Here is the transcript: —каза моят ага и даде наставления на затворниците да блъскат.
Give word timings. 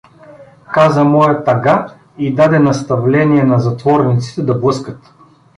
—каза 0.75 1.03
моят 1.05 1.47
ага 1.53 1.93
и 2.17 2.35
даде 2.35 2.59
наставления 2.59 3.45
на 3.45 3.59
затворниците 3.59 4.41
да 4.41 4.53
блъскат. 4.59 5.13